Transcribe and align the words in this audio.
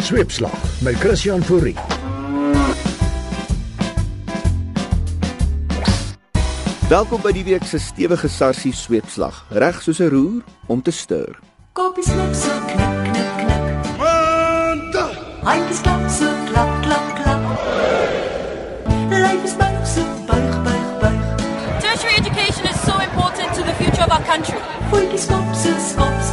Sweepslag 0.00 0.80
met 0.80 0.94
Christian 0.94 1.42
Fourie. 1.42 1.74
Welkom 6.88 7.20
by 7.22 7.32
die 7.32 7.44
week 7.44 7.66
se 7.68 7.78
stewige 7.78 8.28
sarsie 8.28 8.72
sweepslag, 8.74 9.44
reg 9.50 9.82
soos 9.82 10.00
'n 10.00 10.08
roer 10.08 10.42
om 10.66 10.82
te 10.82 10.90
stuur. 10.90 11.38
Koppies 11.72 12.08
klap 12.12 12.34
so 12.34 12.50
knik 12.66 12.96
knik 13.04 13.32
knik. 13.36 13.98
Manda. 13.98 15.06
Handjies 15.44 15.80
klap 15.80 16.10
so 16.10 16.28
klap 16.48 16.82
klap 16.82 17.06
klap. 17.20 17.42
Lyf 19.10 19.44
is 19.44 19.54
buig 19.60 19.86
so 19.86 20.02
buig 20.26 20.62
buig 20.64 20.88
buig. 21.00 21.20
Tertiary 21.80 22.16
education 22.16 22.64
is 22.72 22.80
so 22.88 22.94
important 23.08 23.54
to 23.54 23.62
the 23.62 23.74
future 23.80 24.04
of 24.04 24.12
our 24.16 24.24
country. 24.24 24.60
Voetjies 24.90 25.24
skop 25.28 25.54
so 25.54 25.70
skop 25.78 26.14
skop 26.22 26.29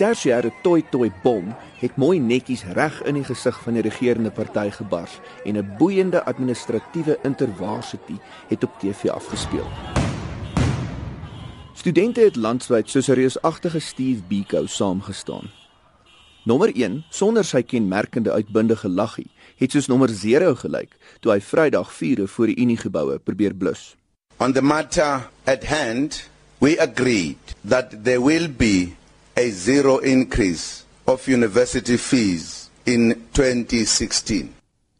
tersiêre 0.00 0.48
toi 0.64 0.80
toi 0.90 1.10
bom 1.22 1.50
het 1.80 1.96
mooi 2.00 2.18
netjies 2.20 2.62
reg 2.76 3.02
in 3.08 3.18
die 3.18 3.26
gesig 3.26 3.56
van 3.64 3.76
die 3.76 3.84
regerende 3.84 4.30
party 4.32 4.70
gebars 4.72 5.18
en 5.44 5.56
'n 5.56 5.76
boeiende 5.78 6.24
administratiewe 6.24 7.18
intervarsity 7.22 8.16
het 8.48 8.64
op 8.64 8.78
TV 8.80 9.08
afgespeel. 9.08 9.68
Studente 11.74 12.20
het 12.20 12.36
landwyd 12.36 12.90
soos 12.90 13.08
'n 13.08 13.12
reusagtige 13.12 13.78
Steve 13.78 14.22
Biko 14.28 14.66
saamgestaan. 14.66 15.50
Nommer 16.44 16.70
1, 16.74 17.04
sonder 17.10 17.44
sy 17.44 17.62
kenmerkende 17.62 18.32
uitbundige 18.32 18.88
laggie, 18.88 19.30
het 19.56 19.70
soos 19.70 19.86
nommer 19.86 20.10
0 20.22 20.54
gelyk 20.54 20.96
toe 21.20 21.32
hy 21.32 21.40
Vrydag 21.40 21.92
4 21.92 22.28
voor 22.28 22.46
die 22.46 22.56
Uniegeboue 22.56 23.18
probeer 23.18 23.54
blus. 23.54 23.96
On 24.36 24.52
the 24.52 24.62
matter 24.62 25.28
at 25.44 25.64
hand, 25.64 26.30
we 26.58 26.80
agreed 26.80 27.38
that 27.68 28.04
there 28.04 28.22
will 28.22 28.48
be 28.48 28.99
a 29.40 29.50
zero 29.50 29.98
increase 29.98 30.84
of 31.06 31.26
university 31.26 31.96
fees 31.96 32.68
in 32.84 33.14
2016. 33.32 34.54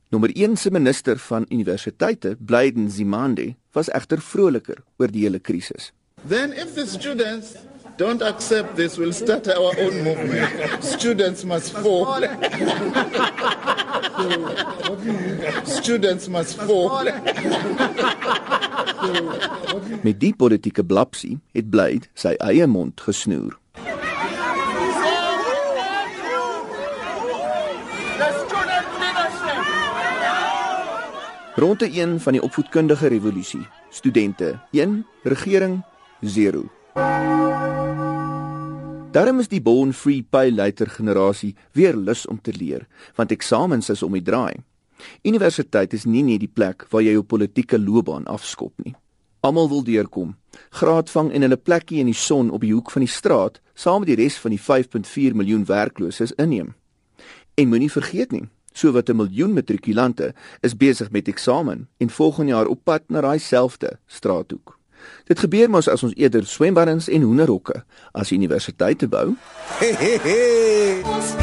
Nommer 0.09 0.31
1 0.35 0.57
se 0.57 0.71
minister 0.71 1.19
van 1.19 1.47
universiteite, 1.51 2.37
Blyden 2.39 2.91
Zimande, 2.91 3.55
was 3.75 3.91
egter 3.91 4.21
vroliker 4.21 4.81
oor 4.99 5.13
die 5.13 5.27
hele 5.27 5.39
krisis. 5.39 5.93
Then, 6.29 6.53
if 6.53 6.75
the 6.75 6.87
students 6.87 7.55
don't 7.99 8.23
accept 8.23 8.77
this, 8.77 8.97
we'll 8.97 9.13
start 9.13 9.49
our 9.49 9.77
own 9.77 10.03
movement. 10.05 10.85
students 10.85 11.45
must 11.45 11.73
fall. 11.73 12.25
students 15.65 16.29
must 16.29 16.57
fall. 16.57 17.13
Met 20.03 20.21
die 20.21 20.33
politieke 20.33 20.85
blapsie 20.85 21.39
het 21.53 21.69
Blyd 21.71 22.09
sy 22.15 22.39
eie 22.41 22.67
mond 22.67 23.01
gesnoer. 23.05 23.61
Ronde 31.61 31.91
1 31.91 32.21
van 32.21 32.33
die 32.33 32.41
opvoedkundige 32.43 33.07
revolusie. 33.07 33.67
Studente 33.91 34.61
1, 34.71 35.07
regering 35.23 35.83
0. 36.21 36.63
Daarom 39.13 39.39
is 39.39 39.49
die 39.49 39.61
born 39.61 39.93
free 39.93 40.23
pay 40.23 40.49
later 40.51 40.89
generasie 40.89 41.53
weer 41.73 41.97
lus 41.97 42.27
om 42.27 42.41
te 42.41 42.55
leer, 42.57 42.87
want 43.15 43.31
eksamens 43.31 43.91
is 43.93 44.03
om 44.03 44.17
die 44.17 44.23
draai. 44.25 44.57
Universiteit 45.23 45.93
is 45.93 46.07
nie 46.09 46.23
net 46.25 46.41
die 46.41 46.49
plek 46.49 46.87
waar 46.89 47.05
jy 47.05 47.13
jou 47.19 47.27
politieke 47.29 47.77
loopbaan 47.79 48.25
afskop 48.25 48.73
nie. 48.81 48.95
Almal 49.45 49.69
wil 49.69 49.85
deurkom, 49.85 50.33
graad 50.81 51.13
vang 51.13 51.29
en 51.29 51.45
hulle 51.45 51.61
plekkie 51.61 52.01
in 52.01 52.09
die 52.09 52.17
son 52.17 52.49
op 52.49 52.65
die 52.65 52.73
hoek 52.73 52.89
van 52.89 53.05
die 53.05 53.13
straat 53.13 53.61
saam 53.75 54.01
met 54.01 54.15
die 54.15 54.17
res 54.23 54.41
van 54.41 54.57
die 54.57 54.63
5.4 54.65 55.37
miljoen 55.37 55.69
werklooses 55.69 56.33
inneem. 56.41 56.73
En 57.61 57.69
moenie 57.69 57.93
vergeet 57.93 58.33
nie, 58.33 58.47
sowat 58.73 59.09
'n 59.09 59.17
miljoen 59.17 59.53
matrikulante 59.53 60.35
is 60.61 60.77
besig 60.77 61.11
met 61.11 61.29
eksamen 61.29 61.89
en 61.97 62.11
volgende 62.11 62.53
jaar 62.53 62.67
op 62.67 62.81
pad 62.85 63.03
na 63.09 63.21
daai 63.21 63.39
selfde 63.39 63.99
straathoek. 64.07 64.79
Dit 65.25 65.39
gebeur 65.39 65.71
mos 65.71 65.89
as 65.89 66.03
ons 66.03 66.15
eerder 66.15 66.47
swembaddens 66.47 67.09
en 67.09 67.23
hoenderhokke 67.23 67.85
as 68.13 68.33
universiteite 68.33 69.09
bou. 69.09 69.35
Ons 71.05 71.35
kinders 71.35 71.40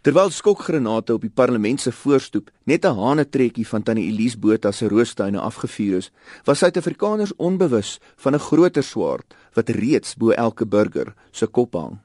Terwyl 0.00 0.30
skokgranate 0.32 1.12
op 1.12 1.20
die 1.20 1.32
parlement 1.32 1.80
se 1.80 1.92
voorstoep 1.92 2.48
net 2.64 2.84
'n 2.84 2.96
hanetrekkie 2.96 3.66
van 3.68 3.82
tannie 3.82 4.08
Elise 4.08 4.38
Botha 4.38 4.70
se 4.72 4.88
roostuine 4.88 5.40
afgevuur 5.40 5.96
is, 5.96 6.10
was 6.44 6.58
Suid-Afrikaners 6.58 7.36
onbewus 7.36 8.00
van 8.16 8.34
'n 8.34 8.38
groter 8.38 8.82
swaard 8.82 9.34
wat 9.52 9.68
reeds 9.68 10.14
bo 10.16 10.30
elke 10.30 10.66
burger 10.66 11.14
se 11.30 11.46
kop 11.46 11.74
hang. 11.74 11.98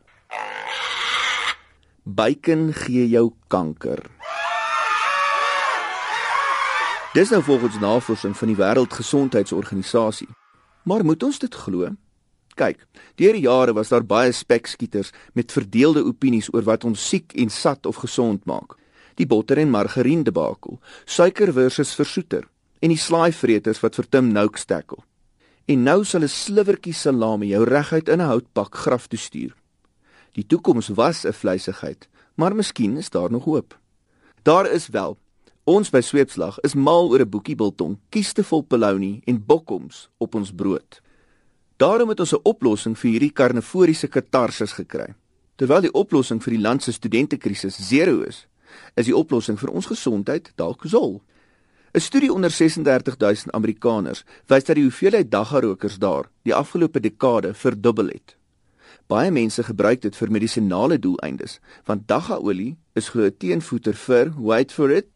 Bacon 2.04 2.74
gee 2.74 3.10
jou 3.10 3.34
kanker. 3.48 4.00
Dis 7.14 7.30
nou 7.30 7.44
volgens 7.44 7.80
navorsing 7.80 8.38
van 8.38 8.48
die 8.48 8.58
Wêreldgesondheidsorganisasie. 8.58 10.28
Maar 10.84 11.06
moet 11.06 11.24
ons 11.24 11.40
dit 11.40 11.56
glo? 11.56 11.96
Kyk, 12.56 12.80
deur 13.20 13.36
die 13.36 13.44
jare 13.44 13.74
was 13.76 13.92
daar 13.92 14.04
baie 14.08 14.32
spekskieters 14.32 15.12
met 15.34 15.52
verdeelde 15.52 16.06
opinies 16.08 16.48
oor 16.54 16.64
wat 16.64 16.86
ons 16.88 17.10
siek 17.10 17.36
en 17.36 17.50
sat 17.52 17.86
of 17.86 18.00
gesond 18.04 18.46
maak. 18.46 18.78
Die 19.20 19.28
botter 19.28 19.60
en 19.60 19.72
margarien 19.72 20.24
debakel, 20.24 20.80
suiker 21.06 21.52
versus 21.54 21.96
versoeter 21.96 22.48
en 22.84 22.92
die 22.92 23.00
slaaivreters 23.00 23.82
wat 23.84 23.96
vir 24.00 24.08
Tim 24.12 24.32
Noakes 24.32 24.68
tackle. 24.70 25.04
En 25.68 25.84
nou 25.84 26.04
sal 26.06 26.24
'n 26.24 26.30
sliwertjie 26.30 26.94
salami 26.94 27.48
jou 27.48 27.64
reguit 27.64 28.10
in 28.10 28.22
'n 28.22 28.30
houtpak 28.30 28.76
graf 28.76 29.08
toe 29.08 29.20
stuur. 29.20 29.56
Die 30.34 30.46
toekoms 30.46 30.88
was 30.88 31.26
'n 31.26 31.34
vleisigheid, 31.34 32.08
maar 32.36 32.56
miskien 32.56 32.98
is 32.98 33.10
daar 33.10 33.32
nog 33.32 33.44
hoop. 33.46 33.80
Daar 34.44 34.72
is 34.72 34.88
wel. 34.88 35.18
Ons 35.64 35.90
by 35.90 36.02
Sweepslag 36.02 36.60
is 36.60 36.76
mal 36.76 37.10
oor 37.10 37.20
'n 37.20 37.30
boekie 37.30 37.56
biltong, 37.56 37.98
kiestevol 38.10 38.62
polony 38.62 39.22
en 39.26 39.46
bokkoms 39.46 40.10
op 40.18 40.36
ons 40.36 40.52
brood. 40.52 41.02
Daarom 41.78 42.10
het 42.10 42.20
ons 42.20 42.34
'n 42.34 42.40
oplossing 42.44 42.98
vir 42.98 43.12
hierdie 43.12 43.32
karnivoriese 43.32 44.08
katarsis 44.08 44.72
gekry. 44.72 45.14
Terwyl 45.56 45.82
die 45.82 45.94
oplossing 45.94 46.44
vir 46.44 46.54
die 46.54 46.62
land 46.62 46.84
se 46.84 46.92
studentekrisis 46.92 47.88
zero 47.88 48.22
is, 48.22 48.48
is 48.96 49.06
die 49.06 49.16
oplossing 49.16 49.60
vir 49.60 49.70
ons 49.70 49.86
gesondheid 49.86 50.52
dalk 50.56 50.82
zol. 50.86 51.22
'n 51.94 52.00
Studie 52.00 52.34
onder 52.34 52.52
36000 52.52 53.52
Amerikaners 53.52 54.24
wys 54.48 54.64
dat 54.64 54.76
die 54.76 54.84
hoeveelheid 54.84 55.32
daggarokers 55.32 55.98
daar 55.98 56.30
die 56.44 56.56
afgelope 56.56 57.00
dekade 57.00 57.54
verdubbel 57.54 58.08
het. 58.08 58.38
Baie 59.08 59.32
mense 59.32 59.64
gebruik 59.64 60.02
dit 60.02 60.16
vir 60.16 60.32
medisonale 60.32 61.00
doeleindes, 61.00 61.60
want 61.86 62.08
daggaolie 62.08 62.78
is 62.94 63.12
'n 63.16 63.36
teenvoeter 63.38 63.94
vir 63.94 64.34
wait 64.38 64.72
for 64.72 64.92
it 64.92 65.08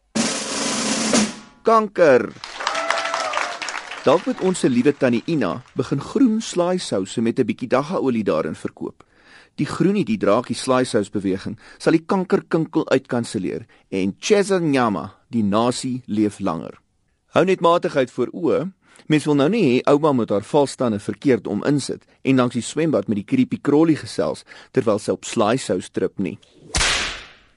kanker. 1.62 2.32
Dalk 4.00 4.24
moet 4.24 4.38
ons 4.40 4.56
se 4.56 4.68
liewe 4.68 4.94
tannie 4.96 5.20
Ina 5.28 5.58
begin 5.76 6.00
groen 6.00 6.38
slaaisouse 6.40 7.20
met 7.20 7.38
'n 7.38 7.44
bietjie 7.44 7.68
daggaolie 7.68 8.24
daarin 8.24 8.54
verkoop. 8.54 9.04
Die 9.54 9.66
groenie 9.66 10.04
die 10.04 10.16
draakie 10.16 10.56
slaaisous 10.56 11.10
beweging 11.10 11.58
sal 11.78 11.92
die 11.92 12.06
kankerkinkel 12.06 12.88
uitkanselleer 12.88 13.66
en 13.90 14.16
Chesanyama, 14.18 15.16
die 15.28 15.42
nasie 15.42 16.02
leef 16.06 16.38
langer. 16.38 16.80
Hou 17.26 17.44
net 17.44 17.60
matigheid 17.60 18.10
voor 18.10 18.28
oë. 18.32 18.72
Mens 19.06 19.24
wil 19.24 19.34
nou 19.34 19.48
nie 19.48 19.64
hê 19.64 19.82
ouma 19.84 20.12
moet 20.12 20.30
haar 20.30 20.44
valstande 20.44 20.98
verkeerd 20.98 21.46
om 21.46 21.64
insit 21.64 22.04
en 22.22 22.36
langs 22.36 22.54
die 22.54 22.62
swembad 22.62 23.08
met 23.08 23.16
die 23.16 23.24
creepy 23.24 23.58
crawly 23.60 23.94
gesels 23.94 24.44
terwyl 24.72 24.98
sy 24.98 25.10
op 25.10 25.24
slaaisous 25.24 25.90
trip 25.90 26.18
nie. 26.18 26.38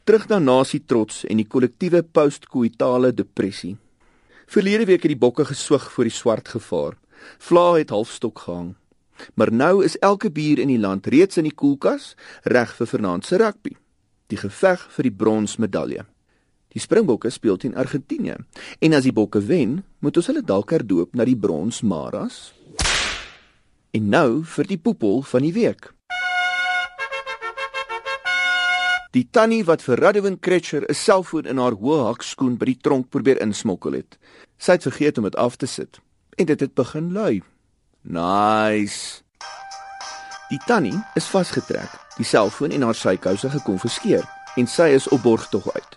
Terug 0.03 0.27
na 0.27 0.39
nasie 0.39 0.83
trots 0.85 1.23
en 1.23 1.37
die 1.37 1.47
kollektiewe 1.47 2.03
postkoitale 2.03 3.13
depressie. 3.13 3.77
Verlede 4.53 4.85
week 4.85 5.01
het 5.01 5.09
die 5.09 5.17
bokke 5.17 5.47
geswig 5.49 5.85
voor 5.91 6.05
die 6.05 6.13
swart 6.13 6.47
gevaar. 6.53 6.93
Vla 7.41 7.71
het 7.73 7.89
halfstok 7.89 8.39
gehang. 8.39 8.75
Maar 9.33 9.51
nou 9.51 9.83
is 9.83 9.97
elke 9.97 10.29
bier 10.31 10.59
in 10.61 10.69
die 10.69 10.77
land 10.77 11.07
reeds 11.09 11.39
in 11.41 11.47
die 11.47 11.55
koelkas 11.57 12.11
reg 12.43 12.75
vir 12.77 12.89
vanaand 12.91 13.25
se 13.25 13.39
rugby. 13.41 13.73
Die 14.29 14.37
geveg 14.37 14.83
vir 14.93 15.09
die 15.09 15.13
bronsmedalje. 15.23 16.05
Die 16.69 16.81
Springbokke 16.81 17.31
speel 17.33 17.57
teen 17.57 17.73
Argentinië 17.73 18.37
en 18.77 18.93
as 18.93 19.09
die 19.09 19.15
Bokke 19.15 19.41
wen, 19.41 19.79
moet 20.05 20.21
ons 20.21 20.29
hulle 20.29 20.45
dalk 20.45 20.75
herdoop 20.77 21.17
na 21.17 21.25
die 21.25 21.37
Bronsmaras. 21.37 22.53
En 23.89 24.09
nou 24.13 24.43
vir 24.53 24.69
die 24.69 24.77
poepel 24.77 25.25
van 25.33 25.49
die 25.49 25.53
week. 25.57 25.89
Die 29.13 29.27
tannie 29.29 29.61
wat 29.67 29.83
vir 29.85 29.99
Radwin 30.01 30.39
Kretcher 30.41 30.85
'n 30.89 30.93
selfoon 30.93 31.45
in 31.45 31.59
haar 31.61 31.75
hoë 31.77 32.05
hakskoen 32.07 32.57
by 32.57 32.65
die 32.65 32.79
tronk 32.81 33.11
probeer 33.13 33.37
insmokkel 33.41 33.93
het. 33.93 34.17
Sy 34.57 34.71
het 34.71 34.87
vergeet 34.89 35.17
om 35.17 35.23
dit 35.23 35.35
af 35.35 35.55
te 35.55 35.67
sit 35.67 35.99
en 36.37 36.45
dit 36.45 36.59
het 36.59 36.73
begin 36.73 37.11
lui. 37.13 37.43
Nice. 38.01 39.21
Die 40.49 40.59
tannie 40.65 40.97
is 41.13 41.29
vasgetrek, 41.29 41.89
die 42.17 42.25
selfoon 42.25 42.71
en 42.71 42.81
haar 42.81 42.95
sykouse 42.95 43.49
gekonfiskeer 43.49 44.25
en 44.57 44.67
sy 44.67 44.89
is 44.97 45.07
op 45.07 45.21
borgtog 45.21 45.69
uit. 45.71 45.93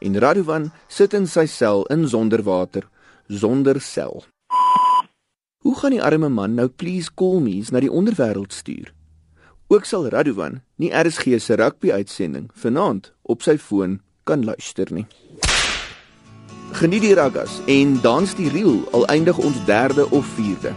En 0.00 0.18
Radwan 0.18 0.72
sit 0.88 1.14
in 1.14 1.26
sy 1.26 1.46
sel 1.46 1.86
in 1.86 2.08
sonderwater, 2.08 2.88
sonder 3.28 3.80
sel. 3.80 4.24
Hoe 5.64 5.76
gaan 5.78 5.90
die 5.96 6.02
arme 6.02 6.28
man 6.28 6.54
nou 6.54 6.68
please 6.68 7.08
call 7.14 7.40
me's 7.40 7.70
na 7.70 7.80
die 7.80 7.92
onderwêreld 7.92 8.52
stuur? 8.52 8.92
Ook 9.70 9.84
sal 9.86 10.08
Radwan 10.10 10.56
nie 10.82 10.88
RSG 10.90 11.36
se 11.38 11.54
rugby 11.54 11.92
uitsending 11.94 12.48
vanaand 12.58 13.12
op 13.22 13.44
sy 13.46 13.54
foon 13.54 14.00
kan 14.26 14.42
luister 14.42 14.90
nie. 14.90 15.04
Geniet 16.74 17.04
die 17.06 17.12
raggas 17.14 17.60
en 17.70 17.92
dans 18.02 18.34
die 18.34 18.50
reel 18.50 18.80
al 18.90 19.06
eindig 19.14 19.38
ons 19.38 19.62
derde 19.70 20.08
of 20.10 20.26
vierde. 20.34 20.74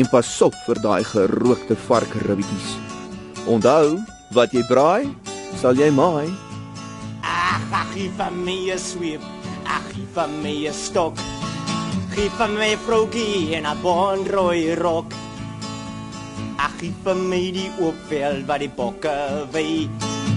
En 0.00 0.08
pas 0.08 0.32
op 0.40 0.56
vir 0.64 0.80
daai 0.80 1.04
gerookte 1.04 1.76
varkribbetjies. 1.84 2.72
Onthou, 3.44 4.00
wat 4.32 4.56
jy 4.56 4.64
braai, 4.72 5.12
sal 5.60 5.76
jy 5.76 5.92
maai. 5.92 6.32
Ag, 7.20 7.68
ag, 7.76 7.92
gee 7.92 8.08
vir 8.08 8.32
my 8.32 8.58
'n 8.72 8.78
sweep. 8.78 9.20
Ag, 9.68 9.84
gee 9.92 10.08
vir 10.16 10.28
my 10.40 10.56
'n 10.68 10.72
stok. 10.72 11.16
Gee 12.16 12.30
vir 12.38 12.48
my 12.48 12.76
vrogie 12.88 13.54
en 13.56 13.66
'n 13.66 13.82
bonrooi 13.82 14.80
rok. 14.80 15.19
Ag, 16.60 16.74
gee 16.80 16.92
vir 17.04 17.16
my 17.16 17.44
die 17.56 17.68
oop 17.80 18.00
vel 18.10 18.42
wat 18.48 18.60
die 18.60 18.68
bokke 18.76 19.12
wei. 19.54 19.88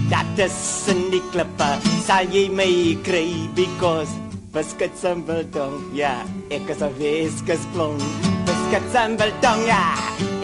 Dat 0.08 0.38
is 0.40 0.56
in 0.88 1.10
die 1.12 1.20
klippe, 1.34 1.68
sal 2.06 2.30
jy 2.32 2.46
my 2.48 2.70
kry 3.04 3.26
because 3.58 4.12
Biscuits 4.54 5.02
en 5.10 5.24
biltong, 5.26 5.80
ja, 5.98 6.14
ek 6.48 6.68
is 6.70 6.80
'n 6.80 6.94
weskusklong. 7.00 7.98
Biscuits 8.46 8.94
en 8.94 9.16
biltong, 9.16 9.66
ja, 9.66 9.84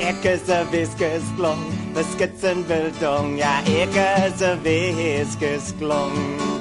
ek 0.09 0.25
is 0.25 0.49
'n 0.51 0.67
weskusklong. 0.73 1.63
Biscuits 1.95 2.43
en 2.43 2.65
biltong, 2.67 3.39
ja, 3.39 3.63
ek 3.65 3.95
is 4.27 4.43
'n 4.43 4.59
weskusklong. 4.67 6.60